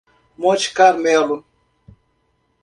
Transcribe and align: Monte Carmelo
Monte 0.35 0.73
Carmelo 0.73 1.45